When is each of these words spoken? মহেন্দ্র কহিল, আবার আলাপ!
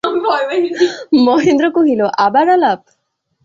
মহেন্দ্র 1.25 1.65
কহিল, 1.71 2.01
আবার 2.17 2.45
আলাপ! 2.49 2.81